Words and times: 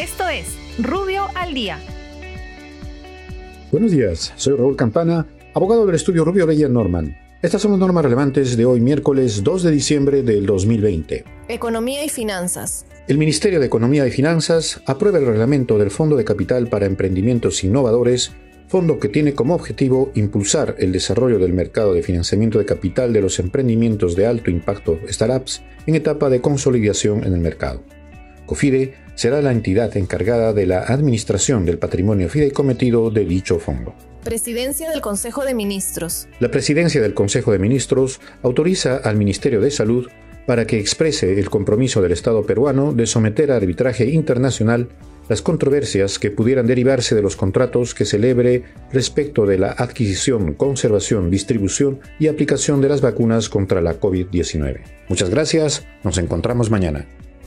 Esto 0.00 0.26
es 0.30 0.56
Rubio 0.78 1.26
al 1.34 1.52
Día. 1.52 1.78
Buenos 3.70 3.90
días, 3.90 4.32
soy 4.34 4.56
Raúl 4.56 4.74
Campana, 4.74 5.26
abogado 5.52 5.84
del 5.84 5.94
estudio 5.94 6.24
Rubio 6.24 6.46
Leyer 6.46 6.70
Norman. 6.70 7.14
Estas 7.42 7.60
son 7.60 7.72
las 7.72 7.80
normas 7.80 8.04
relevantes 8.04 8.56
de 8.56 8.64
hoy 8.64 8.80
miércoles 8.80 9.44
2 9.44 9.62
de 9.62 9.70
diciembre 9.70 10.22
del 10.22 10.46
2020. 10.46 11.24
Economía 11.48 12.02
y 12.02 12.08
finanzas. 12.08 12.86
El 13.08 13.18
Ministerio 13.18 13.60
de 13.60 13.66
Economía 13.66 14.06
y 14.06 14.10
Finanzas 14.10 14.80
aprueba 14.86 15.18
el 15.18 15.26
reglamento 15.26 15.76
del 15.76 15.90
Fondo 15.90 16.16
de 16.16 16.24
Capital 16.24 16.68
para 16.68 16.86
Emprendimientos 16.86 17.62
Innovadores, 17.62 18.32
fondo 18.68 18.98
que 19.00 19.10
tiene 19.10 19.34
como 19.34 19.54
objetivo 19.54 20.12
impulsar 20.14 20.76
el 20.78 20.92
desarrollo 20.92 21.38
del 21.38 21.52
mercado 21.52 21.92
de 21.92 22.02
financiamiento 22.02 22.58
de 22.58 22.64
capital 22.64 23.12
de 23.12 23.20
los 23.20 23.38
emprendimientos 23.38 24.16
de 24.16 24.26
alto 24.26 24.50
impacto 24.50 24.98
startups 25.10 25.60
en 25.86 25.94
etapa 25.94 26.30
de 26.30 26.40
consolidación 26.40 27.22
en 27.22 27.34
el 27.34 27.40
mercado. 27.40 27.82
COFIDE 28.46 28.94
será 29.20 29.42
la 29.42 29.52
entidad 29.52 29.94
encargada 29.98 30.54
de 30.54 30.64
la 30.64 30.84
administración 30.84 31.66
del 31.66 31.76
patrimonio 31.76 32.30
fideicometido 32.30 33.10
de 33.10 33.26
dicho 33.26 33.58
fondo. 33.58 33.94
Presidencia 34.24 34.88
del 34.88 35.02
Consejo 35.02 35.44
de 35.44 35.52
Ministros. 35.52 36.26
La 36.38 36.50
Presidencia 36.50 37.02
del 37.02 37.12
Consejo 37.12 37.52
de 37.52 37.58
Ministros 37.58 38.18
autoriza 38.42 38.96
al 38.96 39.16
Ministerio 39.16 39.60
de 39.60 39.70
Salud 39.70 40.08
para 40.46 40.66
que 40.66 40.78
exprese 40.80 41.38
el 41.38 41.50
compromiso 41.50 42.00
del 42.00 42.12
Estado 42.12 42.46
peruano 42.46 42.94
de 42.94 43.06
someter 43.06 43.52
a 43.52 43.56
arbitraje 43.56 44.06
internacional 44.06 44.88
las 45.28 45.42
controversias 45.42 46.18
que 46.18 46.30
pudieran 46.30 46.66
derivarse 46.66 47.14
de 47.14 47.20
los 47.20 47.36
contratos 47.36 47.94
que 47.94 48.06
celebre 48.06 48.64
respecto 48.90 49.44
de 49.44 49.58
la 49.58 49.72
adquisición, 49.72 50.54
conservación, 50.54 51.30
distribución 51.30 52.00
y 52.18 52.28
aplicación 52.28 52.80
de 52.80 52.88
las 52.88 53.02
vacunas 53.02 53.50
contra 53.50 53.82
la 53.82 54.00
COVID-19. 54.00 54.80
Muchas 55.10 55.28
gracias, 55.28 55.84
nos 56.04 56.16
encontramos 56.16 56.70
mañana. 56.70 57.06